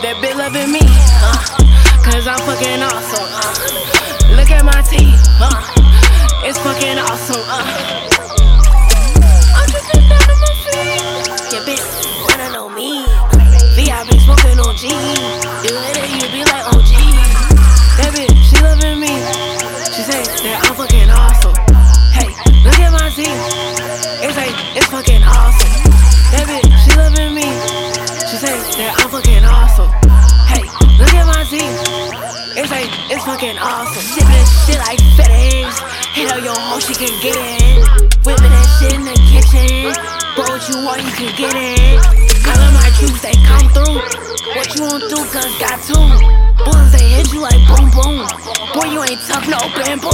That 0.00 0.14
bitch 0.22 0.36
loving 0.36 0.70
me, 0.70 0.80
uh, 0.80 1.38
cause 2.04 2.28
I'm 2.28 2.38
fucking 2.46 2.82
awesome. 2.82 3.28
Uh, 3.34 4.36
look 4.36 4.50
at 4.50 4.64
my 4.64 4.80
teeth, 4.82 5.18
uh, 5.40 6.46
it's 6.46 6.58
fucking 6.60 6.98
awesome. 6.98 7.42
Uh. 7.48 8.27
G. 14.78 14.86
You 14.86 14.94
it, 14.94 16.06
you 16.06 16.26
be 16.30 16.46
like 16.46 16.62
OG. 16.70 16.94
That 17.98 18.14
bitch, 18.14 18.30
she 18.46 18.62
loving 18.62 19.02
me. 19.02 19.10
She 19.90 20.06
say 20.06 20.22
that 20.22 20.70
I'm 20.70 20.78
fucking 20.78 21.10
awesome. 21.10 21.50
Hey, 22.14 22.30
look 22.62 22.78
at 22.78 22.94
my 22.94 23.10
teeth. 23.10 23.26
It's 24.22 24.38
like, 24.38 24.54
it's 24.78 24.86
fucking 24.86 25.26
awesome. 25.26 25.74
That 26.30 26.46
bitch, 26.46 26.70
she 26.86 26.94
loving 26.94 27.34
me. 27.34 27.50
She 28.30 28.38
say 28.38 28.54
that 28.78 28.94
I'm 29.02 29.10
fucking 29.10 29.42
awesome. 29.50 29.90
Hey, 30.46 30.62
look 30.94 31.10
at 31.10 31.26
my 31.26 31.42
teeth. 31.50 31.74
It's 32.54 32.70
like, 32.70 32.86
it's 33.10 33.24
fucking 33.26 33.58
awesome. 33.58 34.06
Sipping 34.14 34.46
shit 34.62 34.78
like 34.78 35.02
FedEx. 35.18 35.74
Hit 36.14 36.30
up 36.30 36.38
your 36.38 36.54
hoe, 36.54 36.78
she 36.78 36.94
can 36.94 37.10
get 37.18 37.34
it. 37.34 37.82
Whipping 38.22 38.54
that 38.54 38.68
shit 38.78 38.94
in 38.94 39.02
the 39.02 39.18
kitchen. 39.26 39.90
But 40.38 40.46
what 40.46 40.62
you 40.70 40.86
want, 40.86 41.02
you 41.02 41.10
can 41.18 41.34
get 41.34 41.50
it. 41.50 41.97
Do, 45.06 45.18
cause 45.30 45.54
got 45.62 45.78
two. 45.86 45.94
Bullets, 46.64 46.92
they 46.92 47.06
hit 47.14 47.30
you 47.32 47.40
like 47.40 47.60
boom 47.70 47.86
boom. 47.94 48.26
Boy, 48.74 48.90
you 48.90 49.00
ain't 49.06 49.22
tough, 49.30 49.46
no 49.46 49.58
bamboo. 49.78 50.10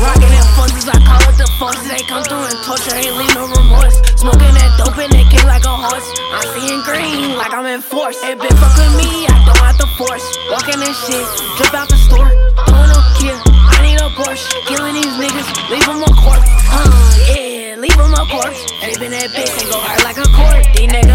Rockin' 0.00 0.32
them 0.32 0.48
fuzzes, 0.56 0.88
I 0.88 0.98
call 1.04 1.22
it 1.28 1.36
the 1.36 1.48
fuzzes. 1.60 1.88
They 1.92 2.02
come 2.08 2.24
through 2.24 2.48
and 2.48 2.58
torture, 2.64 2.96
ain't 2.96 3.14
leave 3.20 3.34
no 3.36 3.44
remorse. 3.44 3.96
Smoking 4.16 4.54
that 4.56 4.70
dope 4.80 4.96
and 4.96 5.12
they 5.12 5.24
kick 5.28 5.44
like 5.44 5.64
a 5.64 5.76
horse. 5.76 6.08
I'm 6.32 6.46
seeing 6.56 6.82
green 6.82 7.36
like 7.36 7.52
I'm 7.52 7.66
in 7.68 7.82
force. 7.84 8.18
Hey, 8.24 8.34
bitch, 8.34 8.56
fuck 8.56 8.74
with 8.80 8.94
me, 8.96 9.28
I 9.28 9.36
don't 9.44 9.60
have 9.60 9.78
to 9.78 9.88
force. 10.00 10.26
Walking 10.50 10.80
this 10.80 10.96
shit, 11.04 11.26
drip 11.60 11.74
out 11.74 11.88
the 11.88 11.98
store. 12.00 12.30
Throwing 12.66 12.90
no 12.90 13.00
kill, 13.20 13.38
I 13.46 13.78
need 13.84 14.00
a 14.00 14.08
Porsche. 14.18 14.48
Killing 14.66 14.94
these 14.98 15.14
niggas, 15.20 15.48
leave 15.70 15.86
them 15.86 16.02
a 16.02 16.10
corpse. 16.18 16.50
Uh, 16.72 16.90
yeah, 17.30 17.76
leave 17.78 17.96
them 17.96 18.10
a 18.10 18.24
corpse. 18.26 18.60
been 18.98 19.12
that 19.12 19.30
bitch 19.30 19.54
and 19.60 19.68
go 19.70 19.78
hard 19.78 20.02
like 20.02 20.18
a 20.18 20.28
court. 20.34 20.64
These 20.74 20.90
niggas 20.90 21.13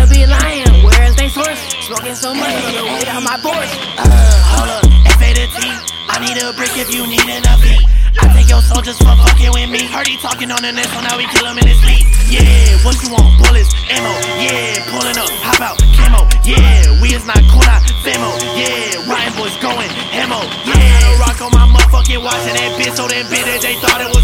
Smoking 1.89 2.13
so 2.13 2.37
much, 2.37 2.53
on 2.53 2.73
the 2.77 2.85
weed 2.85 3.09
my 3.25 3.33
boards. 3.41 3.73
Uh, 3.97 4.05
hold 4.53 4.69
up, 4.69 4.85
F 5.09 5.25
A 5.25 5.29
to 5.33 5.45
T. 5.57 5.57
I 6.05 6.21
need 6.21 6.37
a 6.37 6.53
brick 6.53 6.69
if 6.77 6.93
you 6.93 7.01
need 7.09 7.25
an 7.25 7.41
beat. 7.65 7.81
I 8.13 8.29
take 8.29 8.45
your 8.45 8.61
soldiers 8.61 8.93
for 9.01 9.09
fucking 9.09 9.49
with 9.57 9.73
me. 9.73 9.89
Heard 9.89 10.05
he 10.05 10.13
talking 10.21 10.53
on 10.53 10.61
the 10.61 10.69
net, 10.69 10.85
so 10.85 11.01
now 11.01 11.17
we 11.17 11.25
kill 11.33 11.49
him 11.49 11.57
in 11.57 11.65
his 11.65 11.81
sleep. 11.81 12.05
Yeah, 12.29 12.77
what 12.85 12.93
you 13.01 13.09
want? 13.09 13.41
Bullets, 13.41 13.73
ammo. 13.89 14.13
Yeah, 14.37 14.85
pulling 14.93 15.17
up, 15.17 15.33
hop 15.41 15.65
out, 15.65 15.81
camo. 15.97 16.29
Yeah, 16.45 16.93
we 17.01 17.17
is 17.17 17.25
not 17.25 17.41
cool, 17.49 17.65
not 17.65 17.81
famo. 18.05 18.37
Yeah, 18.53 19.09
Ryan 19.09 19.33
boys 19.33 19.57
going 19.57 19.89
hamo. 20.13 20.45
Yeah, 20.69 21.17
rock 21.17 21.41
on 21.41 21.49
my 21.57 21.65
motherfucking 21.73 22.21
watch 22.21 22.45
and 22.45 22.53
that 22.53 22.69
bitch 22.77 22.93
so 22.93 23.09
damn 23.09 23.25
bitter 23.33 23.57
they 23.65 23.73
thought 23.81 23.97
it 23.97 24.13
was 24.13 24.18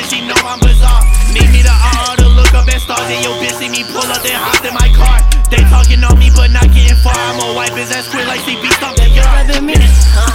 reckless. 0.00 0.10
She 0.10 0.26
know 0.26 0.34
I'm 0.44 0.60
bizarre. 0.60 1.02
Need 1.32 1.50
me 1.52 1.62
to 1.62 1.70
uh 1.70 2.16
to 2.16 2.28
look 2.28 2.52
up 2.54 2.68
at 2.68 2.80
stars 2.80 3.00
and 3.10 3.24
your 3.24 3.36
bitch 3.36 3.58
see 3.58 3.68
me 3.68 3.84
pull 3.84 4.04
up 4.04 4.22
then 4.22 4.34
hop 4.36 4.64
in 4.64 4.74
my 4.74 4.88
car. 4.96 5.20
They 5.50 5.62
talking 5.68 6.02
on 6.04 6.18
me 6.18 6.30
but 6.34 6.50
not 6.50 6.68
getting 6.72 6.96
far. 7.02 7.14
I'ma 7.14 7.54
wipe 7.54 7.74
his 7.74 7.90
ass 7.92 8.08
quick 8.08 8.26
like 8.26 8.40
CB 8.40 8.64
stomp 8.78 8.98
You 8.98 9.20
yard. 9.20 9.48
loving 9.48 9.66
me, 9.66 9.74
uh, 9.76 10.30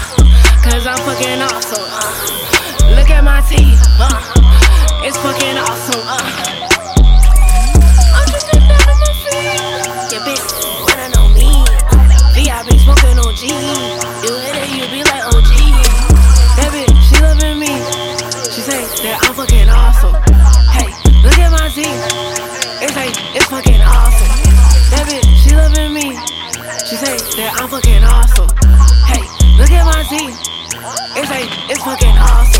cause 0.63 0.85
I'm 0.87 0.97
fucking 1.03 1.41
awesome. 1.41 1.87
Uh, 1.87 2.95
look 2.95 3.09
at 3.09 3.23
my 3.23 3.41
teeth, 3.41 3.79
uh, 3.99 5.03
it's 5.03 5.17
fucking 5.17 5.57
awesome. 5.57 6.03
Uh. 6.03 6.19
I'm 8.15 8.27
just 8.31 8.47
down 8.51 8.63
on 8.63 8.97
my 8.99 9.11
feet. 9.23 10.11
Yeah, 10.11 10.23
bitch, 10.27 10.43
wanna 10.83 11.07
know 11.15 11.27
me? 11.31 11.49
VIP 12.35 12.75
smoking 12.79 13.19
on 13.19 13.33
G. 13.35 13.47
You 13.47 14.33
hit 14.43 14.55
it, 14.55 14.69
you 14.75 14.85
be 14.91 15.01
like 15.03 15.23
OG. 15.31 15.51
That 16.59 16.69
bitch, 16.71 16.95
she 17.07 17.15
loving 17.23 17.59
me. 17.59 17.71
She 18.51 18.61
say 18.61 18.83
that 19.03 19.19
I'm 19.23 19.33
fucking 19.35 19.64
Hey, 19.95 20.91
look 21.23 21.39
at 21.39 21.51
my 21.51 21.69
teeth. 21.69 21.87
It's 22.83 22.95
like, 22.95 23.15
it's 23.35 23.45
fucking 23.45 23.81
awesome. 23.81 24.27
That 24.91 25.07
bitch, 25.07 25.23
she 25.41 25.55
loving 25.55 25.93
me. 25.93 26.11
She 26.85 26.95
say 26.97 27.15
that 27.39 27.55
I'm 27.55 27.69
fucking 27.69 28.03
awesome. 28.03 28.49
Hey, 29.07 29.23
look 29.57 29.71
at 29.71 29.85
my 29.85 30.03
teeth. 30.11 30.35
It's 31.15 31.29
like, 31.29 31.49
it's 31.71 31.83
fucking 31.83 32.17
awesome. 32.17 32.54